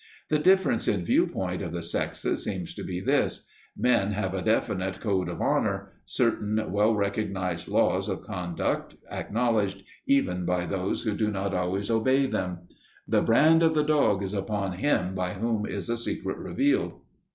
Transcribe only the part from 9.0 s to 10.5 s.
acknowledged even